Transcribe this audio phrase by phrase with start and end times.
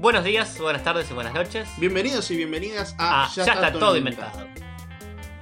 [0.00, 1.68] Buenos días, buenas tardes y buenas noches.
[1.76, 4.48] Bienvenidos y bienvenidas a Ah, ya, está, todo inventado.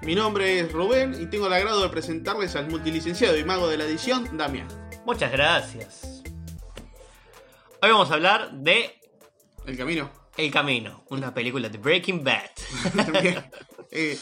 [0.03, 3.77] Mi nombre es Rubén y tengo el agrado de presentarles al multilicenciado y mago de
[3.77, 4.67] la edición, Damián.
[5.07, 6.25] Muchas gracias.
[7.81, 8.99] Hoy vamos a hablar de
[9.65, 10.11] El camino.
[10.37, 12.51] El Camino, una película de Breaking Bad.
[13.23, 13.49] Bien.
[13.93, 14.19] Eh,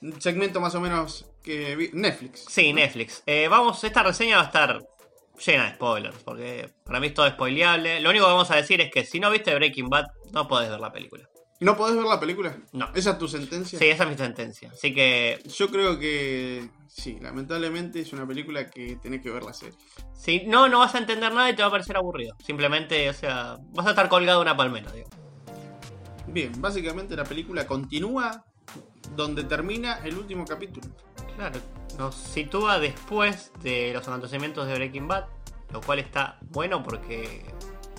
[0.00, 2.44] un segmento más o menos que Netflix.
[2.48, 3.22] Sí, Netflix.
[3.24, 4.95] Eh, vamos, esta reseña va a estar
[5.44, 8.00] llena de spoilers, porque para mí es todo spoileable.
[8.00, 10.70] Lo único que vamos a decir es que si no viste Breaking Bad, no podés
[10.70, 11.28] ver la película.
[11.58, 12.56] ¿No podés ver la película?
[12.72, 12.90] No.
[12.94, 13.78] ¿Esa es tu sentencia?
[13.78, 14.70] Sí, esa es mi sentencia.
[14.72, 19.54] Así que, Yo creo que sí, lamentablemente es una película que tenés que ver la
[19.54, 19.78] serie.
[20.14, 22.36] si no, no vas a entender nada y te va a parecer aburrido.
[22.44, 25.08] Simplemente, o sea, vas a estar colgado una palmera, digo.
[26.26, 28.44] Bien, básicamente la película continúa
[29.14, 30.88] donde termina el último capítulo.
[31.36, 31.60] Claro,
[31.98, 35.26] nos sitúa después de los acontecimientos de Breaking Bad,
[35.70, 37.44] lo cual está bueno porque,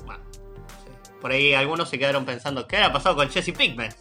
[0.05, 3.93] bueno, no sé, por ahí algunos se quedaron pensando, ¿qué había pasado con Jesse Pinkman?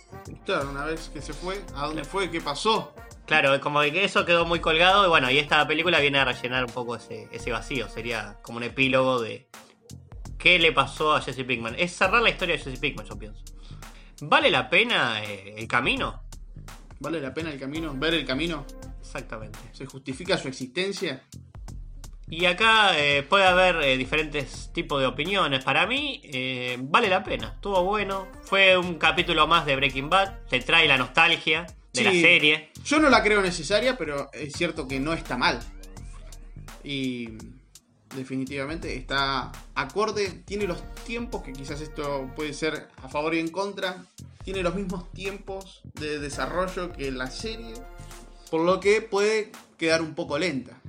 [0.47, 2.31] Claro, una vez que se fue, ¿a dónde fue?
[2.31, 2.95] ¿Qué pasó?
[3.27, 6.65] Claro, como que eso quedó muy colgado y bueno, y esta película viene a rellenar
[6.65, 9.48] un poco ese, ese vacío, sería como un epílogo de
[10.39, 11.75] qué le pasó a Jesse Pinkman.
[11.77, 13.43] Es cerrar la historia de Jesse Pinkman, yo pienso.
[14.23, 16.23] ¿Vale la pena eh, el camino?
[17.00, 17.93] ¿Vale la pena el camino?
[17.95, 18.65] ¿Ver el camino?
[19.07, 19.59] Exactamente.
[19.73, 21.23] ¿Se justifica su existencia?
[22.29, 25.62] Y acá eh, puede haber eh, diferentes tipos de opiniones.
[25.62, 27.53] Para mí, eh, vale la pena.
[27.55, 28.27] Estuvo bueno.
[28.43, 30.41] Fue un capítulo más de Breaking Bad.
[30.49, 32.73] Te trae la nostalgia de la serie.
[32.84, 35.61] Yo no la creo necesaria, pero es cierto que no está mal.
[36.83, 37.29] Y
[38.15, 43.49] definitivamente está acorde, tiene los tiempos, que quizás esto puede ser a favor y en
[43.49, 44.05] contra,
[44.43, 47.75] tiene los mismos tiempos de desarrollo que la serie,
[48.51, 50.81] por lo que puede quedar un poco lenta.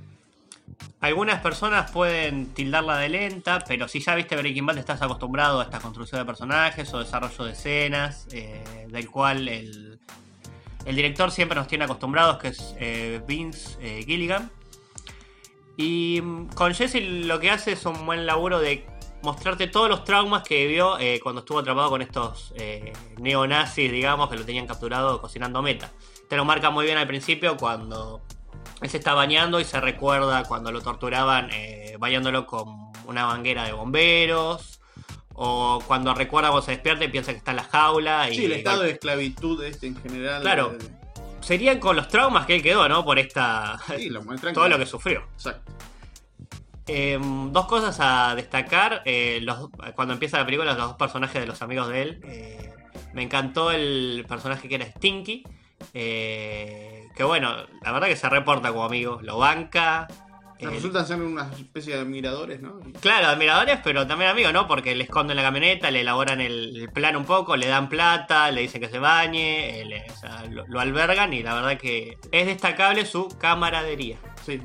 [1.00, 5.64] Algunas personas pueden tildarla de lenta, pero si ya viste Breaking Bad estás acostumbrado a
[5.64, 10.00] esta construcción de personajes o desarrollo de escenas, eh, del cual el,
[10.84, 14.50] el director siempre nos tiene acostumbrados, que es eh, Vince eh, Gilligan.
[15.76, 18.84] Y mm, con Jesse lo que hace es un buen laburo de
[19.22, 22.54] mostrarte todos los traumas que vivió cuando estuvo atrapado con estos
[23.18, 25.90] neonazis, digamos, que lo tenían capturado cocinando meta.
[26.28, 28.20] Te lo marca muy bien al principio cuando
[28.82, 33.64] él se está bañando y se recuerda cuando lo torturaban eh, bañándolo con una manguera
[33.64, 34.80] de bomberos.
[35.40, 38.28] O cuando recuerda cuando se despierta y piensa que está en la jaula.
[38.28, 40.42] Y Sí, el estado de esclavitud este en general.
[40.42, 40.76] Claro.
[40.80, 40.84] eh,
[41.40, 43.04] Serían con los traumas que él quedó, ¿no?
[43.04, 43.78] Por esta.
[43.96, 45.22] sí, lo muestran todo lo que sufrió.
[45.34, 45.72] Exacto.
[46.88, 47.18] Eh,
[47.50, 49.02] dos cosas a destacar.
[49.04, 52.20] eh, los- cuando empieza la película, los dos personajes de los amigos de él.
[52.24, 52.72] eh,
[53.12, 55.44] me encantó el personaje que era Stinky.
[55.94, 59.20] Eh, que bueno, la verdad que se reporta como amigo.
[59.22, 60.06] Lo banca.
[60.58, 62.80] eh, Resultan ser una especie de admiradores, ¿no?
[63.00, 64.66] Claro, admiradores, pero también amigos, ¿no?
[64.68, 68.50] Porque le esconden la camioneta, le elaboran el, el plan un poco, le dan plata,
[68.50, 71.78] le dicen que se bañe, eh, le- o sea, lo, lo albergan y la verdad
[71.78, 74.16] que es destacable su camaradería.
[74.44, 74.60] Sí.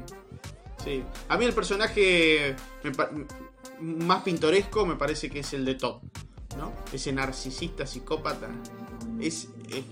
[0.83, 1.03] Sí.
[1.29, 2.55] A mí el personaje
[3.79, 6.01] más pintoresco me parece que es el de Todd,
[6.57, 6.73] ¿no?
[6.91, 8.47] Ese narcisista psicópata.
[9.19, 9.83] Es, es,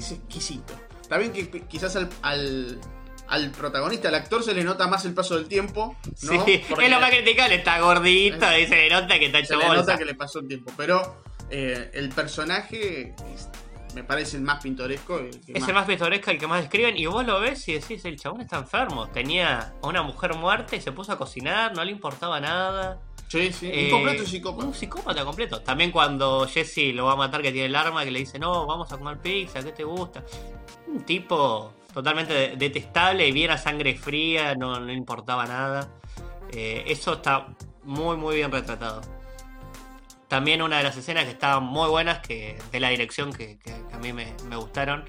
[0.00, 0.74] es exquisito.
[1.00, 2.80] Está bien que quizás al, al,
[3.28, 6.44] al protagonista, al actor, se le nota más el paso del tiempo, ¿no?
[6.44, 9.44] Sí, Porque es lo más criticable, está gordito y se le nota que está se
[9.44, 9.80] hecho le bolsa.
[9.82, 10.72] nota que le pasó el tiempo.
[10.76, 13.48] Pero eh, el personaje es-
[13.94, 15.18] me parece el más pintoresco.
[15.20, 17.72] el que Es el más pintoresco, el que más describen, y vos lo ves y
[17.74, 19.08] decís, el chabón está enfermo.
[19.08, 23.00] Tenía a una mujer muerta y se puso a cocinar, no le importaba nada.
[23.28, 23.68] Sí, sí.
[23.72, 24.66] Eh, completo psicópata.
[24.68, 25.60] Un psicópata completo.
[25.60, 28.66] También cuando Jesse lo va a matar que tiene el arma, que le dice, no,
[28.66, 30.24] vamos a comer pizza, ¿qué te gusta?
[30.86, 35.88] Un tipo totalmente de- detestable y bien a sangre fría, no, no le importaba nada.
[36.52, 37.48] Eh, eso está
[37.82, 39.00] muy, muy bien retratado.
[40.28, 43.72] También una de las escenas que estaban muy buenas, que de la dirección que, que-
[43.88, 45.04] que a mí me, me gustaron.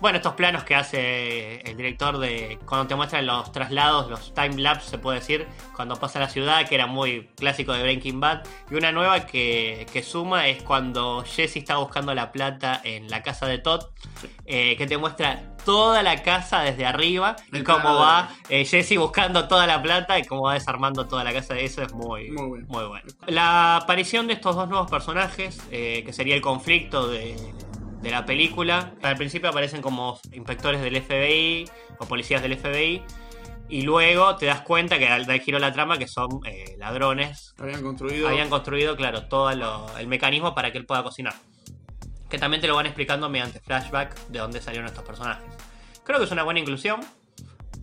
[0.00, 4.56] Bueno, estos planos que hace el director de cuando te muestran los traslados, los time
[4.56, 8.42] lapse se puede decir, cuando pasa la ciudad, que era muy clásico de Breaking Bad.
[8.70, 13.22] Y una nueva que, que suma es cuando Jesse está buscando la plata en la
[13.22, 13.86] casa de Todd,
[14.46, 19.48] eh, que te muestra toda la casa desde arriba y cómo va eh, Jesse buscando
[19.48, 21.58] toda la plata y cómo va desarmando toda la casa.
[21.58, 22.66] Eso es muy, Muy bueno.
[22.68, 23.06] muy bueno.
[23.26, 27.36] La aparición de estos dos nuevos personajes, eh, que sería el conflicto de,
[28.00, 31.64] de la película, al principio aparecen como inspectores del FBI
[31.98, 33.02] o policías del FBI.
[33.70, 37.54] Y luego te das cuenta que al dar giro la trama que son eh, ladrones.
[37.58, 38.26] Habían construido.
[38.28, 41.34] Habían construido, claro, todo lo- el mecanismo para que él pueda cocinar.
[42.30, 45.44] Que también te lo van explicando mediante flashback de dónde salieron estos personajes.
[46.04, 47.00] Creo que es una buena inclusión.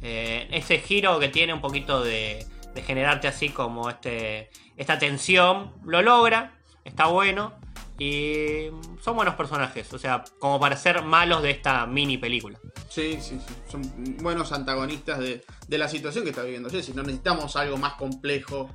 [0.02, 5.72] Eh, ese giro que tiene un poquito de, de generarte así como este, esta tensión,
[5.84, 6.54] lo logra,
[6.84, 7.54] está bueno.
[7.98, 8.70] Y
[9.02, 12.60] son buenos personajes, o sea, como para ser malos de esta mini película.
[12.90, 13.54] Sí, sí, sí.
[13.70, 13.82] Son
[14.18, 16.94] buenos antagonistas de, de la situación que está viviendo Jesse.
[16.94, 18.70] No necesitamos algo más complejo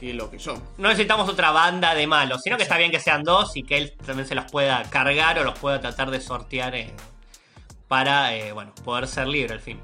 [0.00, 0.62] que lo que son.
[0.78, 3.78] No necesitamos otra banda de malos, sino que está bien que sean dos y que
[3.78, 6.92] él también se los pueda cargar o los pueda tratar de sortear eh,
[7.86, 9.78] para, eh, bueno, poder ser libre al fin.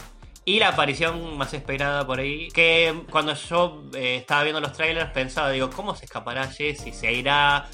[0.45, 5.11] Y la aparición más esperada por ahí, que cuando yo eh, estaba viendo los trailers
[5.11, 6.95] pensaba, digo, ¿cómo se escapará Jesse?
[6.95, 7.69] ¿Se irá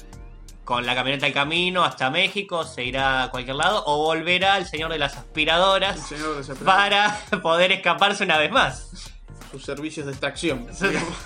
[0.63, 2.63] con la camioneta al camino hasta México?
[2.63, 3.83] ¿Se irá a cualquier lado?
[3.85, 9.11] ¿O volverá el señor de las aspiradoras señor para poder escaparse una vez más?
[9.51, 10.67] Sus servicios de extracción.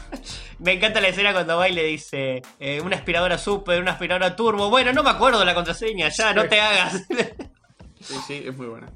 [0.59, 4.35] Me encanta la escena cuando va y le dice eh, una aspiradora super, una aspiradora
[4.35, 4.69] turbo.
[4.69, 7.05] Bueno, no me acuerdo la contraseña, ya, no te hagas.
[8.01, 8.91] Sí, sí, es muy buena.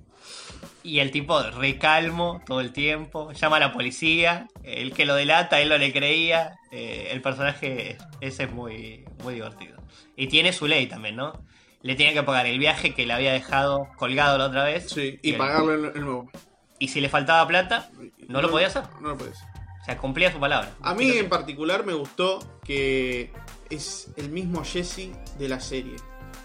[0.83, 5.61] Y el tipo recalmo todo el tiempo, llama a la policía, el que lo delata,
[5.61, 6.59] él no le creía.
[6.71, 9.81] Eh, el personaje ese es muy, muy divertido.
[10.15, 11.43] Y tiene su ley también, ¿no?
[11.81, 14.89] Le tenía que pagar el viaje que le había dejado colgado la otra vez.
[14.89, 16.29] Sí, y pagarle el, el nuevo.
[16.79, 17.89] Y si le faltaba plata,
[18.27, 18.83] no lo podía hacer.
[19.01, 19.47] No lo podía hacer.
[19.81, 20.71] O sea, cumplía su palabra.
[20.81, 23.31] A mí en particular me gustó que
[23.69, 25.95] es el mismo Jesse de la serie.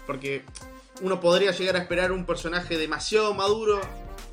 [0.07, 0.43] Porque
[1.01, 3.79] uno podría llegar a esperar un personaje demasiado maduro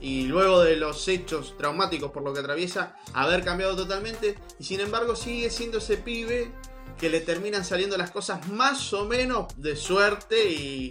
[0.05, 4.39] y luego de los hechos traumáticos por lo que atraviesa, haber cambiado totalmente.
[4.59, 6.53] Y sin embargo sigue siendo ese pibe
[6.99, 10.91] que le terminan saliendo las cosas más o menos de suerte y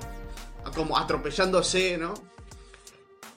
[0.74, 2.16] como atropellándose, ¿no?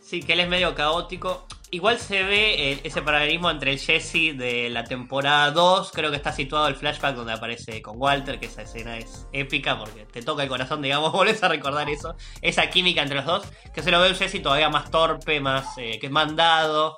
[0.03, 1.47] Sí, que él es medio caótico.
[1.71, 5.91] Igual se ve eh, ese paralelismo entre el Jesse de la temporada 2.
[5.93, 9.77] Creo que está situado el flashback donde aparece con Walter, que esa escena es épica
[9.77, 12.15] porque te toca el corazón, digamos, volvés a recordar eso.
[12.41, 13.49] Esa química entre los dos.
[13.75, 16.97] Que se lo ve un Jesse todavía más torpe, más eh, que mandado.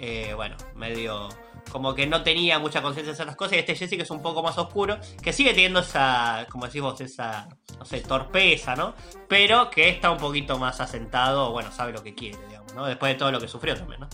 [0.00, 1.28] eh, bueno, medio
[1.70, 3.54] como que no tenía mucha conciencia de ciertas cosas.
[3.54, 6.82] Y este Jesse que es un poco más oscuro, que sigue teniendo esa, como decís
[6.82, 7.48] vos, esa,
[7.78, 8.94] no sé, torpeza, ¿no?
[9.28, 12.86] Pero que está un poquito más asentado, bueno, sabe lo que quiere, digamos, ¿no?
[12.86, 14.08] Después de todo lo que sufrió también, ¿no?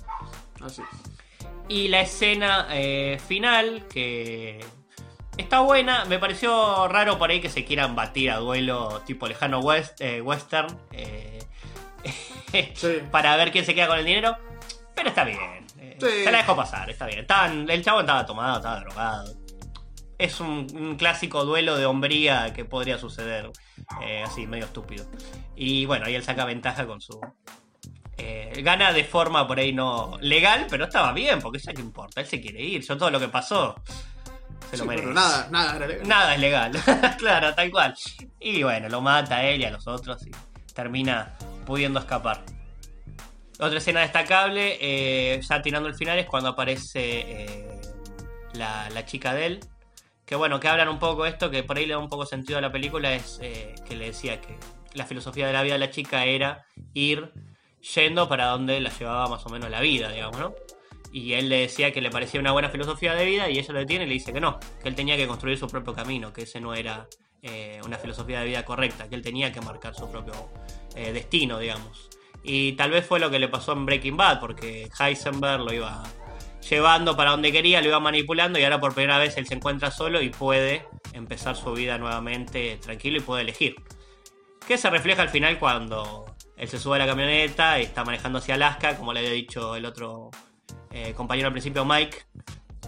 [0.66, 0.82] Así.
[1.68, 4.64] Y la escena eh, final, que
[5.36, 9.60] está buena, me pareció raro por ahí que se quieran batir a duelo tipo lejano
[9.60, 10.78] west, eh, western.
[10.92, 11.38] eh,
[12.74, 12.98] Sí.
[13.10, 14.36] para ver quién se queda con el dinero.
[14.94, 15.66] Pero está bien.
[15.98, 16.24] Sí.
[16.24, 17.20] Se la dejó pasar, está bien.
[17.20, 19.34] Estaban- el chavo estaba tomado, estaba drogado.
[20.18, 23.50] Es un, un clásico duelo de hombría que podría suceder
[24.02, 25.04] eh, así, medio estúpido.
[25.56, 27.20] Y bueno, ahí él saca ventaja con su.
[28.18, 32.20] Eh, gana de forma por ahí no legal, pero estaba bien, porque ya que importa,
[32.20, 32.82] él se quiere ir.
[32.82, 33.74] Yo todo lo que pasó
[34.70, 35.02] se lo Sí, merece.
[35.08, 36.08] pero nada, nada era legal.
[36.08, 36.72] Nada es legal,
[37.18, 37.94] claro, tal cual.
[38.40, 40.30] Y bueno, lo mata a él y a los otros y
[40.74, 41.34] termina
[41.66, 42.44] pudiendo escapar.
[43.60, 47.80] Otra escena destacable, eh, ya tirando el final, es cuando aparece eh,
[48.54, 49.60] la, la chica de él.
[50.26, 52.58] Que bueno, que hablan un poco esto, que por ahí le da un poco sentido
[52.58, 53.38] a la película, es
[53.86, 54.56] que le decía que
[54.94, 56.64] la filosofía de la vida de la chica era
[56.94, 57.30] ir
[57.94, 60.54] yendo para donde la llevaba más o menos la vida, digamos, ¿no?
[61.12, 63.78] Y él le decía que le parecía una buena filosofía de vida y ella lo
[63.78, 66.42] detiene y le dice que no, que él tenía que construir su propio camino, que
[66.42, 67.06] ese no era
[67.42, 70.34] eh, una filosofía de vida correcta, que él tenía que marcar su propio
[70.96, 72.08] eh, destino, digamos.
[72.42, 76.02] Y tal vez fue lo que le pasó en Breaking Bad, porque Heisenberg lo iba
[76.68, 79.90] llevando para donde quería, lo iba manipulando y ahora por primera vez él se encuentra
[79.90, 83.76] solo y puede empezar su vida nuevamente tranquilo y puede elegir.
[84.66, 88.38] Que se refleja al final cuando él se sube a la camioneta y está manejando
[88.38, 90.30] hacia Alaska, como le había dicho el otro
[90.90, 92.24] eh, compañero al principio, Mike.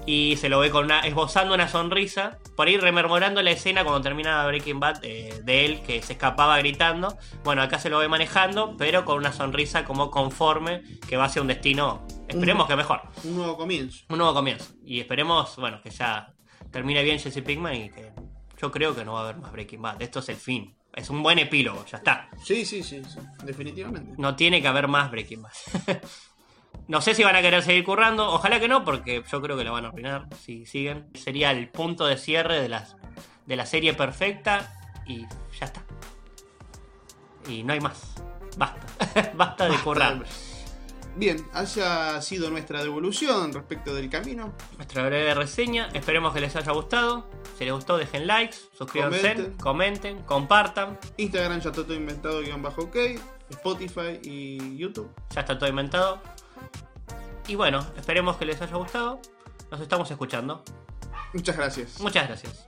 [0.08, 4.02] Y se lo ve con una, esbozando una sonrisa, por ahí rememorando la escena cuando
[4.02, 7.16] termina Breaking Bad eh, de él que se escapaba gritando.
[7.42, 11.42] Bueno, acá se lo ve manejando, pero con una sonrisa como conforme que va hacia
[11.42, 14.04] un destino, esperemos que mejor, Un nuevo comienzo.
[14.08, 14.74] un nuevo comienzo.
[14.84, 16.32] Y esperemos, bueno, que ya
[16.70, 18.12] termine bien Jesse Pinkman y que
[18.60, 20.00] yo creo que no va a haber más Breaking Bad.
[20.02, 20.76] Esto es el fin.
[20.96, 22.30] Es un buen epílogo, ya está.
[22.42, 24.14] Sí, sí, sí, sí, definitivamente.
[24.16, 25.52] No tiene que haber más Breaking Bad.
[26.88, 28.26] no sé si van a querer seguir currando.
[28.32, 31.06] Ojalá que no, porque yo creo que la van a arruinar si siguen.
[31.12, 32.96] Sería el punto de cierre de, las,
[33.44, 34.72] de la serie perfecta
[35.06, 35.26] y
[35.60, 35.84] ya está.
[37.46, 38.14] Y no hay más.
[38.56, 39.32] Basta.
[39.34, 40.24] Basta de currar.
[41.16, 44.52] Bien, haya sido nuestra devolución respecto del camino.
[44.76, 45.88] Nuestra breve reseña.
[45.94, 47.26] Esperemos que les haya gustado.
[47.56, 49.52] Si les gustó, dejen likes, suscríbanse, Comenten.
[49.56, 50.98] comenten, compartan.
[51.16, 52.96] Instagram ya está todo inventado, guion bajo ok.
[53.48, 55.10] Spotify y YouTube.
[55.34, 56.20] Ya está todo inventado.
[57.48, 59.20] Y bueno, esperemos que les haya gustado.
[59.70, 60.62] Nos estamos escuchando.
[61.32, 61.98] Muchas gracias.
[62.00, 62.66] Muchas gracias.